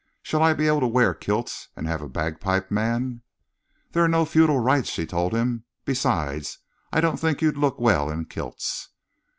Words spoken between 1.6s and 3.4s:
and have a bagpipe man?"